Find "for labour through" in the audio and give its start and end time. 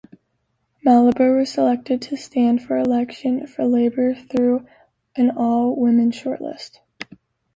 3.45-4.65